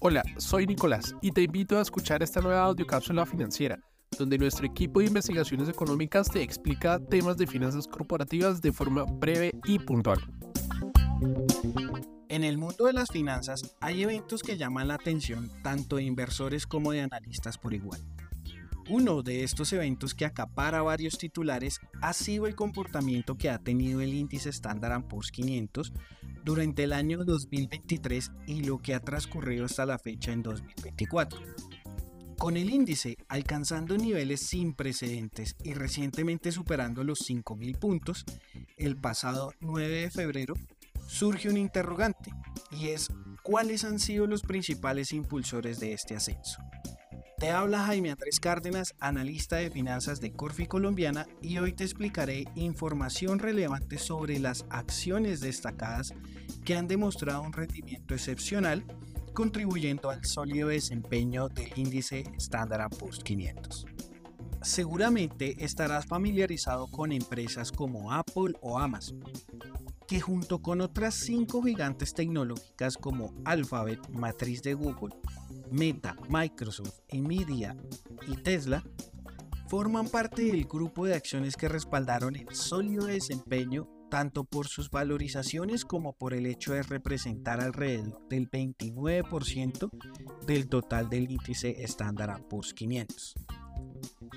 Hola, 0.00 0.22
soy 0.36 0.66
Nicolás 0.66 1.14
y 1.20 1.32
te 1.32 1.42
invito 1.42 1.78
a 1.78 1.82
escuchar 1.82 2.22
esta 2.22 2.40
nueva 2.40 2.62
audiocápsula 2.62 3.26
financiera, 3.26 3.78
donde 4.18 4.38
nuestro 4.38 4.66
equipo 4.66 5.00
de 5.00 5.06
investigaciones 5.06 5.68
económicas 5.68 6.30
te 6.30 6.42
explica 6.42 6.98
temas 6.98 7.36
de 7.36 7.46
finanzas 7.46 7.86
corporativas 7.86 8.60
de 8.60 8.72
forma 8.72 9.04
breve 9.04 9.52
y 9.64 9.78
puntual. 9.78 10.18
En 12.28 12.44
el 12.44 12.58
mundo 12.58 12.86
de 12.86 12.92
las 12.92 13.10
finanzas 13.10 13.76
hay 13.80 14.02
eventos 14.02 14.42
que 14.42 14.56
llaman 14.56 14.88
la 14.88 14.94
atención 14.94 15.50
tanto 15.62 15.96
de 15.96 16.04
inversores 16.04 16.66
como 16.66 16.92
de 16.92 17.00
analistas 17.00 17.58
por 17.58 17.74
igual. 17.74 18.00
Uno 18.90 19.22
de 19.22 19.44
estos 19.44 19.72
eventos 19.74 20.14
que 20.14 20.24
acapara 20.24 20.80
varios 20.80 21.18
titulares 21.18 21.78
ha 22.00 22.14
sido 22.14 22.46
el 22.46 22.54
comportamiento 22.54 23.36
que 23.36 23.50
ha 23.50 23.58
tenido 23.58 24.00
el 24.00 24.14
índice 24.14 24.48
Standard 24.48 25.04
Poor's 25.08 25.30
500 25.30 25.92
durante 26.48 26.84
el 26.84 26.94
año 26.94 27.24
2023 27.26 28.32
y 28.46 28.62
lo 28.62 28.78
que 28.78 28.94
ha 28.94 29.00
transcurrido 29.00 29.66
hasta 29.66 29.84
la 29.84 29.98
fecha 29.98 30.32
en 30.32 30.42
2024. 30.42 31.38
Con 32.38 32.56
el 32.56 32.70
índice 32.70 33.18
alcanzando 33.28 33.98
niveles 33.98 34.46
sin 34.46 34.72
precedentes 34.72 35.56
y 35.62 35.74
recientemente 35.74 36.50
superando 36.50 37.04
los 37.04 37.18
5.000 37.28 37.78
puntos, 37.78 38.24
el 38.78 38.96
pasado 38.96 39.52
9 39.60 39.88
de 39.88 40.10
febrero 40.10 40.54
surge 41.06 41.50
un 41.50 41.58
interrogante 41.58 42.30
y 42.70 42.88
es 42.88 43.08
cuáles 43.42 43.84
han 43.84 43.98
sido 43.98 44.26
los 44.26 44.40
principales 44.40 45.12
impulsores 45.12 45.80
de 45.80 45.92
este 45.92 46.16
ascenso. 46.16 46.62
Te 47.38 47.52
habla 47.52 47.84
Jaime 47.84 48.10
Andrés 48.10 48.40
Cárdenas, 48.40 48.96
analista 48.98 49.56
de 49.56 49.70
finanzas 49.70 50.20
de 50.20 50.32
Corfi 50.32 50.66
Colombiana 50.66 51.28
y 51.40 51.58
hoy 51.58 51.72
te 51.72 51.84
explicaré 51.84 52.46
información 52.56 53.38
relevante 53.38 53.96
sobre 53.96 54.40
las 54.40 54.66
acciones 54.70 55.40
destacadas 55.40 56.14
que 56.64 56.74
han 56.74 56.88
demostrado 56.88 57.42
un 57.42 57.52
rendimiento 57.52 58.14
excepcional 58.14 58.84
contribuyendo 59.34 60.10
al 60.10 60.24
sólido 60.24 60.70
desempeño 60.70 61.48
del 61.48 61.70
índice 61.76 62.24
Standard 62.38 62.90
Poor's 62.96 63.20
500. 63.20 63.86
Seguramente 64.62 65.64
estarás 65.64 66.06
familiarizado 66.06 66.90
con 66.90 67.12
empresas 67.12 67.70
como 67.70 68.12
Apple 68.12 68.54
o 68.62 68.80
Amazon, 68.80 69.22
que 70.08 70.20
junto 70.20 70.60
con 70.60 70.80
otras 70.80 71.14
cinco 71.14 71.62
gigantes 71.62 72.14
tecnológicas 72.14 72.96
como 72.96 73.32
Alphabet, 73.44 74.08
matriz 74.08 74.60
de 74.62 74.74
Google, 74.74 75.14
Meta, 75.70 76.16
Microsoft, 76.28 77.00
Nvidia 77.12 77.76
y 78.26 78.36
Tesla 78.36 78.82
forman 79.68 80.08
parte 80.08 80.42
del 80.42 80.64
grupo 80.64 81.06
de 81.06 81.14
acciones 81.14 81.56
que 81.56 81.68
respaldaron 81.68 82.36
el 82.36 82.54
sólido 82.54 83.06
desempeño 83.06 83.88
tanto 84.10 84.44
por 84.44 84.66
sus 84.68 84.90
valorizaciones 84.90 85.84
como 85.84 86.14
por 86.14 86.34
el 86.34 86.46
hecho 86.46 86.72
de 86.72 86.82
representar 86.82 87.60
alrededor 87.60 88.26
del 88.28 88.50
29% 88.50 89.90
del 90.46 90.68
total 90.68 91.08
del 91.08 91.30
índice 91.30 91.82
Standard 91.84 92.42
Poor's 92.48 92.72
500. 92.72 93.34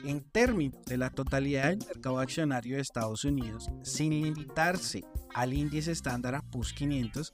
En 0.03 0.21
términos 0.21 0.81
de 0.85 0.97
la 0.97 1.09
totalidad 1.09 1.69
del 1.69 1.87
mercado 1.87 2.19
accionario 2.19 2.75
de 2.75 2.81
Estados 2.81 3.23
Unidos, 3.23 3.69
sin 3.83 4.21
limitarse 4.21 5.03
al 5.33 5.53
índice 5.53 5.91
Standard 5.91 6.43
Poor's 6.51 6.73
500, 6.73 7.33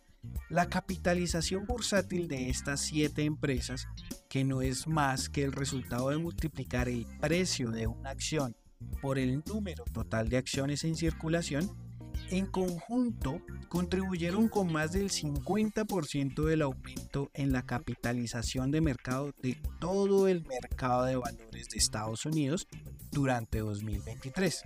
la 0.50 0.68
capitalización 0.68 1.66
bursátil 1.66 2.28
de 2.28 2.50
estas 2.50 2.82
siete 2.82 3.24
empresas, 3.24 3.88
que 4.30 4.44
no 4.44 4.62
es 4.62 4.88
más 4.88 5.30
que 5.30 5.44
el 5.44 5.52
resultado 5.52 6.10
de 6.10 6.18
multiplicar 6.18 6.90
el 6.90 7.06
precio 7.20 7.72
de 7.72 7.88
una 7.88 8.12
acción 8.12 8.56
por 9.02 9.18
el 9.18 9.44
número 9.46 9.84
total 9.86 10.30
de 10.30 10.38
acciones 10.38 10.84
en 10.84 10.96
circulación, 10.96 11.70
en 12.30 12.46
conjunto 12.46 13.42
contribuyeron 13.70 14.50
con 14.50 14.72
más 14.72 14.92
del 14.92 15.10
50% 15.10 16.44
del 16.44 16.62
aumento 16.62 17.30
en 17.34 17.52
la 17.52 17.64
capitalización 17.64 18.72
de 18.72 18.82
mercado 18.82 19.34
de 19.42 19.58
todo 19.80 20.28
el 20.28 20.46
mercado 20.46 21.06
de 21.06 21.16
valores 21.16 21.70
de 21.70 21.78
Estados 21.78 22.26
Unidos 22.26 22.68
durante 23.12 23.60
2023 23.60 24.64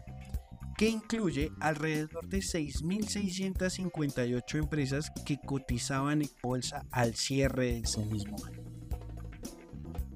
que 0.81 0.89
incluye 0.89 1.53
alrededor 1.59 2.27
de 2.27 2.39
6.658 2.39 4.57
empresas 4.57 5.11
que 5.27 5.37
cotizaban 5.37 6.23
en 6.23 6.29
bolsa 6.41 6.87
al 6.89 7.13
cierre 7.13 7.67
de 7.67 7.81
ese 7.81 8.03
mismo 8.03 8.35
año. 8.43 8.63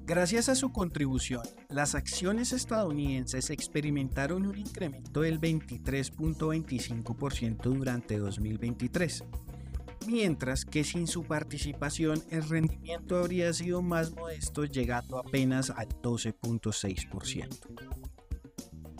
Gracias 0.04 0.48
a 0.48 0.56
su 0.56 0.72
contribución, 0.72 1.42
las 1.68 1.94
acciones 1.94 2.52
estadounidenses 2.52 3.50
experimentaron 3.50 4.44
un 4.44 4.58
incremento 4.58 5.20
del 5.20 5.40
23.25% 5.40 7.62
durante 7.62 8.18
2023, 8.18 9.22
mientras 10.08 10.64
que 10.64 10.82
sin 10.82 11.06
su 11.06 11.22
participación 11.22 12.20
el 12.30 12.42
rendimiento 12.48 13.18
habría 13.18 13.52
sido 13.52 13.82
más 13.82 14.12
modesto 14.16 14.64
llegando 14.64 15.20
apenas 15.20 15.70
al 15.70 15.86
12.6%. 16.02 18.15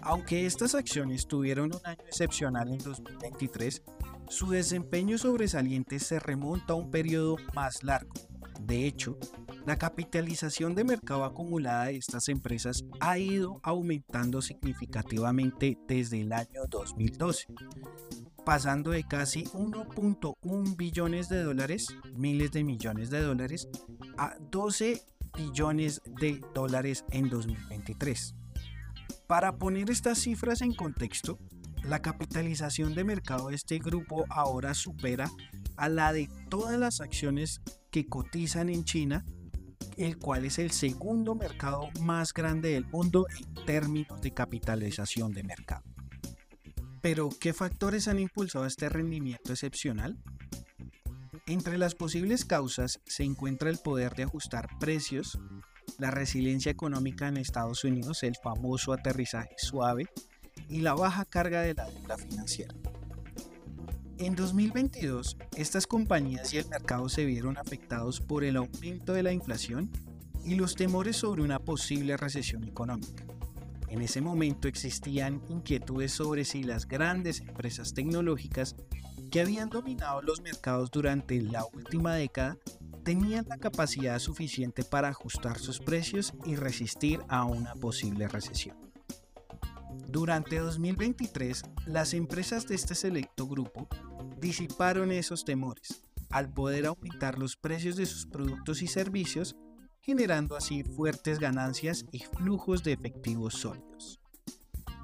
Aunque 0.06 0.46
estas 0.46 0.76
acciones 0.76 1.26
tuvieron 1.26 1.74
un 1.74 1.80
año 1.82 2.04
excepcional 2.06 2.68
en 2.68 2.78
2023, 2.78 3.82
su 4.28 4.50
desempeño 4.50 5.18
sobresaliente 5.18 5.98
se 5.98 6.20
remonta 6.20 6.74
a 6.74 6.76
un 6.76 6.92
periodo 6.92 7.38
más 7.54 7.82
largo. 7.82 8.14
De 8.60 8.86
hecho, 8.86 9.18
la 9.66 9.76
capitalización 9.76 10.76
de 10.76 10.84
mercado 10.84 11.24
acumulada 11.24 11.86
de 11.86 11.96
estas 11.96 12.28
empresas 12.28 12.84
ha 13.00 13.18
ido 13.18 13.58
aumentando 13.64 14.40
significativamente 14.42 15.76
desde 15.88 16.20
el 16.20 16.32
año 16.32 16.66
2012, 16.70 17.46
pasando 18.44 18.92
de 18.92 19.02
casi 19.02 19.42
1.1 19.46 20.76
billones 20.76 21.28
de 21.28 21.42
dólares, 21.42 21.88
miles 22.14 22.52
de 22.52 22.62
millones 22.62 23.10
de 23.10 23.22
dólares, 23.22 23.68
a 24.18 24.36
12 24.52 25.02
billones 25.36 26.00
de 26.20 26.40
dólares 26.54 27.04
en 27.10 27.28
2023. 27.28 28.36
Para 29.26 29.56
poner 29.56 29.90
estas 29.90 30.18
cifras 30.18 30.60
en 30.62 30.72
contexto, 30.72 31.38
la 31.82 32.00
capitalización 32.00 32.94
de 32.94 33.02
mercado 33.02 33.48
de 33.48 33.56
este 33.56 33.78
grupo 33.78 34.24
ahora 34.30 34.72
supera 34.72 35.28
a 35.76 35.88
la 35.88 36.12
de 36.12 36.28
todas 36.48 36.78
las 36.78 37.00
acciones 37.00 37.60
que 37.90 38.06
cotizan 38.06 38.68
en 38.68 38.84
China, 38.84 39.24
el 39.96 40.18
cual 40.18 40.44
es 40.44 40.60
el 40.60 40.70
segundo 40.70 41.34
mercado 41.34 41.88
más 42.00 42.32
grande 42.32 42.70
del 42.70 42.86
mundo 42.86 43.26
en 43.36 43.66
términos 43.66 44.20
de 44.20 44.32
capitalización 44.32 45.32
de 45.32 45.42
mercado. 45.42 45.82
Pero, 47.02 47.28
¿qué 47.40 47.52
factores 47.52 48.06
han 48.06 48.20
impulsado 48.20 48.64
este 48.64 48.88
rendimiento 48.88 49.52
excepcional? 49.52 50.16
Entre 51.46 51.78
las 51.78 51.94
posibles 51.94 52.44
causas 52.44 53.00
se 53.06 53.24
encuentra 53.24 53.70
el 53.70 53.78
poder 53.78 54.14
de 54.14 54.24
ajustar 54.24 54.68
precios 54.78 55.38
la 55.98 56.10
resiliencia 56.10 56.70
económica 56.70 57.28
en 57.28 57.36
Estados 57.36 57.84
Unidos, 57.84 58.22
el 58.22 58.36
famoso 58.36 58.92
aterrizaje 58.92 59.54
suave 59.58 60.06
y 60.68 60.80
la 60.80 60.94
baja 60.94 61.24
carga 61.24 61.62
de 61.62 61.74
la 61.74 61.88
deuda 61.90 62.16
financiera. 62.16 62.74
En 64.18 64.34
2022, 64.34 65.36
estas 65.56 65.86
compañías 65.86 66.52
y 66.54 66.58
el 66.58 66.68
mercado 66.68 67.08
se 67.08 67.26
vieron 67.26 67.58
afectados 67.58 68.20
por 68.20 68.44
el 68.44 68.56
aumento 68.56 69.12
de 69.12 69.22
la 69.22 69.32
inflación 69.32 69.90
y 70.42 70.54
los 70.54 70.74
temores 70.74 71.16
sobre 71.16 71.42
una 71.42 71.58
posible 71.58 72.16
recesión 72.16 72.64
económica. 72.64 73.24
En 73.88 74.00
ese 74.00 74.20
momento 74.20 74.68
existían 74.68 75.42
inquietudes 75.48 76.12
sobre 76.12 76.44
si 76.44 76.62
las 76.62 76.86
grandes 76.86 77.40
empresas 77.40 77.94
tecnológicas 77.94 78.74
que 79.30 79.40
habían 79.40 79.68
dominado 79.68 80.22
los 80.22 80.40
mercados 80.40 80.90
durante 80.90 81.40
la 81.42 81.64
última 81.64 82.14
década 82.14 82.56
tenían 83.06 83.46
la 83.48 83.56
capacidad 83.56 84.18
suficiente 84.18 84.82
para 84.82 85.06
ajustar 85.06 85.60
sus 85.60 85.78
precios 85.78 86.34
y 86.44 86.56
resistir 86.56 87.20
a 87.28 87.44
una 87.44 87.72
posible 87.76 88.26
recesión. 88.26 88.76
Durante 90.08 90.58
2023, 90.58 91.62
las 91.86 92.14
empresas 92.14 92.66
de 92.66 92.74
este 92.74 92.96
selecto 92.96 93.46
grupo 93.46 93.86
disiparon 94.40 95.12
esos 95.12 95.44
temores 95.44 96.02
al 96.30 96.52
poder 96.52 96.86
aumentar 96.86 97.38
los 97.38 97.56
precios 97.56 97.94
de 97.94 98.06
sus 98.06 98.26
productos 98.26 98.82
y 98.82 98.88
servicios, 98.88 99.54
generando 100.00 100.56
así 100.56 100.82
fuertes 100.82 101.38
ganancias 101.38 102.06
y 102.10 102.24
flujos 102.24 102.82
de 102.82 102.94
efectivos 102.94 103.54
sólidos. 103.54 104.18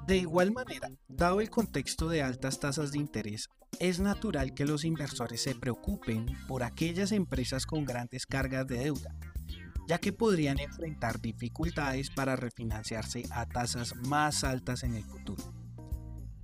De 0.07 0.17
igual 0.17 0.51
manera, 0.51 0.91
dado 1.07 1.39
el 1.39 1.49
contexto 1.49 2.09
de 2.09 2.21
altas 2.21 2.59
tasas 2.59 2.91
de 2.91 2.99
interés, 2.99 3.49
es 3.79 3.99
natural 3.99 4.53
que 4.53 4.65
los 4.65 4.83
inversores 4.83 5.41
se 5.41 5.55
preocupen 5.55 6.25
por 6.45 6.63
aquellas 6.63 7.13
empresas 7.13 7.65
con 7.65 7.85
grandes 7.85 8.25
cargas 8.25 8.67
de 8.67 8.79
deuda, 8.79 9.15
ya 9.87 9.99
que 9.99 10.11
podrían 10.11 10.59
enfrentar 10.59 11.21
dificultades 11.21 12.09
para 12.09 12.35
refinanciarse 12.35 13.23
a 13.31 13.45
tasas 13.45 13.95
más 14.07 14.43
altas 14.43 14.83
en 14.83 14.95
el 14.95 15.05
futuro. 15.05 15.53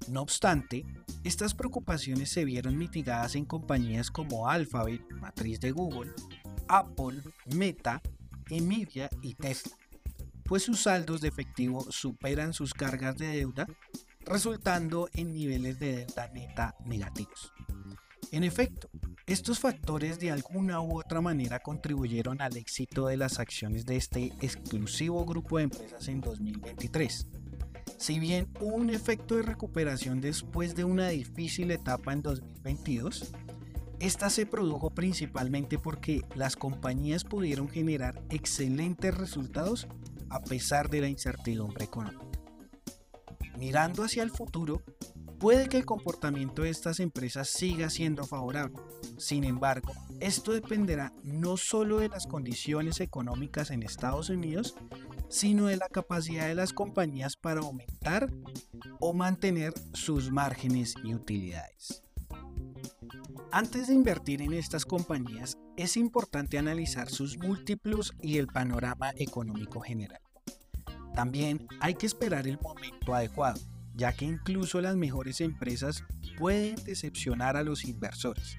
No 0.08 0.22
obstante, 0.22 0.86
estas 1.26 1.54
preocupaciones 1.54 2.32
se 2.32 2.46
vieron 2.46 2.78
mitigadas 2.78 3.36
en 3.36 3.46
compañías 3.46 4.10
como 4.10 4.48
Alphabet, 4.48 5.02
matriz 5.12 5.60
de 5.60 5.72
Google, 5.72 6.14
Apple, 6.70 7.22
Meta, 7.54 8.02
Nvidia 8.50 9.10
y 9.22 9.36
Tesla, 9.36 9.76
pues 10.50 10.64
sus 10.64 10.82
saldos 10.82 11.22
de 11.22 11.28
efectivo 11.28 11.86
superan 11.92 12.54
sus 12.54 12.74
cargas 12.74 13.16
de 13.18 13.28
deuda 13.28 13.68
resultando 14.26 15.08
en 15.14 15.32
niveles 15.32 15.80
de 15.80 15.98
deuda 15.98 16.28
neta 16.34 16.76
negativos. 16.86 17.54
En 18.32 18.44
efecto, 18.44 18.90
Estos 19.30 19.60
factores 19.60 20.20
de 20.20 20.32
alguna 20.32 20.82
u 20.82 20.98
otra 21.00 21.22
manera 21.22 21.60
contribuyeron 21.60 22.42
al 22.42 22.58
éxito 22.58 23.06
de 23.06 23.16
las 23.16 23.38
acciones 23.38 23.86
de 23.86 23.96
este 23.96 24.34
exclusivo 24.42 25.24
grupo 25.24 25.58
de 25.58 25.66
empresas 25.66 26.08
en 26.08 26.20
2023. 26.20 27.28
Si 28.00 28.18
bien 28.18 28.52
hubo 28.60 28.76
un 28.76 28.90
efecto 28.90 29.36
de 29.36 29.44
recuperación 29.44 30.20
después 30.20 30.76
de 30.76 30.84
una 30.84 31.10
difícil 31.10 31.70
etapa 31.70 32.12
en 32.12 32.24
2022, 32.24 33.32
esta 34.00 34.32
se 34.32 34.48
produjo 34.48 34.90
principalmente 34.90 35.78
porque 35.78 36.24
las 36.34 36.56
compañías 36.56 37.24
pudieron 37.24 37.70
generar 37.70 38.24
excelentes 38.32 39.16
resultados 39.16 39.88
a 40.30 40.42
pesar 40.42 40.90
de 40.90 41.02
la 41.02 41.08
incertidumbre 41.08 41.86
económica. 41.86 42.40
Mirando 43.58 44.04
hacia 44.04 44.24
el 44.24 44.32
futuro, 44.32 44.84
puede 45.40 45.68
que 45.68 45.78
el 45.78 45.86
comportamiento 45.86 46.62
de 46.62 46.70
estas 46.70 47.00
empresas 47.00 47.50
siga 47.50 47.90
siendo 47.90 48.26
favorable. 48.26 48.78
Sin 49.18 49.44
embargo, 49.44 49.94
esto 50.20 50.52
dependerá 50.52 51.14
no 51.24 51.58
solo 51.58 52.00
de 52.00 52.10
las 52.10 52.28
condiciones 52.28 53.00
económicas 53.00 53.72
en 53.72 53.84
Estados 53.84 54.30
Unidos, 54.30 54.76
sino 55.30 55.68
de 55.68 55.78
la 55.78 55.88
capacidad 55.88 56.48
de 56.48 56.56
las 56.56 56.74
compañías 56.74 57.36
para 57.36 57.62
aumentar 57.62 58.30
o 59.00 59.14
mantener 59.14 59.74
sus 59.94 60.32
márgenes 60.32 60.96
y 61.04 61.14
utilidades. 61.14 62.04
Antes 63.52 63.88
de 63.88 63.96
invertir 63.96 64.44
en 64.44 64.54
estas 64.54 64.86
compañías, 64.86 65.58
es 65.76 65.98
importante 65.98 66.60
analizar 66.60 67.10
sus 67.10 67.40
múltiplos 67.40 68.14
y 68.22 68.38
el 68.38 68.46
panorama 68.46 69.12
económico 69.16 69.82
general. 69.82 70.22
También 71.16 71.68
hay 71.80 71.96
que 71.96 72.06
esperar 72.06 72.48
el 72.48 72.60
momento 72.60 73.16
adecuado, 73.16 73.60
ya 73.96 74.14
que 74.14 74.26
incluso 74.26 74.82
las 74.82 74.96
mejores 74.96 75.42
empresas 75.42 76.04
pueden 76.38 76.76
decepcionar 76.86 77.58
a 77.58 77.64
los 77.64 77.86
inversores, 77.86 78.58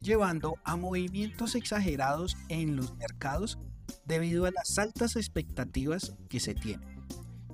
llevando 0.00 0.56
a 0.64 0.74
movimientos 0.74 1.54
exagerados 1.54 2.36
en 2.48 2.74
los 2.74 2.96
mercados 2.96 3.60
debido 4.04 4.46
a 4.46 4.50
las 4.50 4.80
altas 4.80 5.14
expectativas 5.14 6.16
que 6.28 6.40
se 6.40 6.56
tienen. 6.56 7.06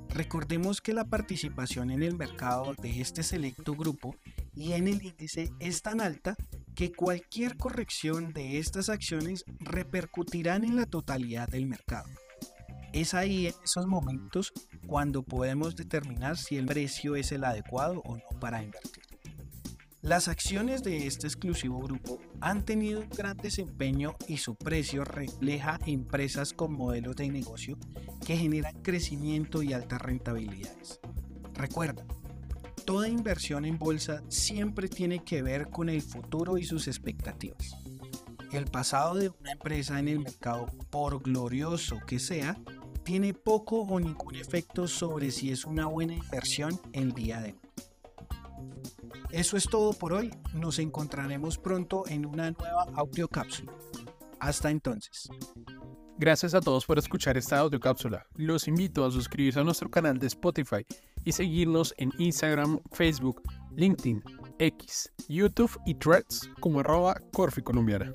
Recordemos 0.09 0.81
que 0.81 0.95
la 0.95 1.05
participación 1.05 1.91
en 1.91 2.03
el 2.03 2.17
mercado 2.17 2.73
de 2.81 3.03
este 3.03 3.23
selecto 3.23 3.75
grupo 3.75 4.17
y 4.57 4.73
en 4.73 4.89
el 4.89 5.03
índice 5.03 5.51
es 5.61 5.83
tan 5.83 6.01
alta 6.01 6.37
que 6.75 6.93
cualquier 6.93 7.57
corrección 7.57 8.33
de 8.33 8.59
estas 8.59 8.89
acciones 8.89 9.45
repercutirán 9.61 10.65
en 10.65 10.77
la 10.77 10.87
totalidad 10.87 11.49
del 11.49 11.67
mercado. 11.67 12.09
Es 12.93 13.15
ahí 13.15 13.49
en 13.49 13.55
esos 13.65 13.87
momentos 13.87 14.53
cuando 14.87 15.23
podemos 15.23 15.75
determinar 15.75 16.37
si 16.37 16.57
el 16.57 16.67
precio 16.67 17.17
es 17.17 17.33
el 17.33 17.45
adecuado 17.45 18.01
o 18.05 18.17
no 18.17 18.41
para 18.41 18.63
invertir. 18.63 19.03
Las 20.05 20.29
acciones 20.29 20.83
de 20.83 21.07
este 21.07 21.27
exclusivo 21.27 21.81
grupo 21.81 22.21
han 22.43 22.65
tenido 22.65 23.01
un 23.01 23.09
gran 23.09 23.39
desempeño 23.39 24.15
y 24.29 24.37
su 24.37 24.55
precio 24.55 25.03
refleja 25.03 25.81
empresas 25.87 26.53
con 26.53 26.75
modelos 26.75 27.17
de 27.17 27.31
negocio 27.31 27.79
que 28.27 28.37
generan 28.37 28.83
crecimiento 28.83 29.63
y 29.63 29.73
altas 29.73 30.03
rentabilidades. 30.03 31.01
Recuerda, 31.55 32.05
toda 32.85 33.09
inversión 33.09 33.65
en 33.65 33.79
bolsa 33.79 34.23
siempre 34.29 34.89
tiene 34.89 35.25
que 35.25 35.43
ver 35.43 35.71
con 35.71 35.89
el 35.89 36.03
futuro 36.03 36.59
y 36.59 36.65
sus 36.65 36.87
expectativas. 36.87 37.77
El 38.53 38.67
pasado 38.67 39.15
de 39.15 39.31
una 39.31 39.53
empresa 39.53 39.99
en 39.99 40.09
el 40.09 40.21
mercado, 40.21 40.67
por 40.91 41.23
glorioso 41.23 41.99
que 42.07 42.19
sea, 42.19 42.57
tiene 43.03 43.35
poco 43.35 43.81
o 43.81 43.99
ningún 43.99 44.37
efecto 44.37 44.87
sobre 44.87 45.31
si 45.31 45.51
es 45.51 45.65
una 45.65 45.87
buena 45.87 46.15
inversión 46.15 46.81
el 46.93 47.13
día 47.13 47.41
de 47.41 47.53
hoy. 47.53 47.61
Eso 49.31 49.57
es 49.57 49.65
todo 49.65 49.93
por 49.93 50.13
hoy. 50.13 50.31
Nos 50.55 50.79
encontraremos 50.79 51.59
pronto 51.59 52.05
en 52.07 52.25
una 52.25 52.53
nueva 52.53 52.87
audio 52.95 53.27
cápsula. 53.27 53.73
Hasta 54.39 54.71
entonces. 54.71 55.29
Gracias 56.17 56.55
a 56.55 56.61
todos 56.61 56.87
por 56.87 56.99
escuchar 56.99 57.37
esta 57.37 57.59
audio 57.59 57.81
cápsula. 57.81 58.25
Los 58.37 58.69
invito 58.69 59.05
a 59.05 59.11
suscribirse 59.11 59.59
a 59.59 59.65
nuestro 59.65 59.91
canal 59.91 60.19
de 60.19 60.29
Spotify 60.29 60.87
y 61.25 61.33
seguirnos 61.33 61.95
en 61.99 62.13
Instagram, 62.19 62.81
Facebook, 62.93 63.43
LinkedIn, 63.77 64.23
X, 64.59 65.13
YouTube 65.29 65.79
y 65.87 65.95
Threads 65.95 66.51
como 66.61 66.81
arroba 66.81 67.21
Corfi 67.33 67.63
Colombiana. 67.63 68.13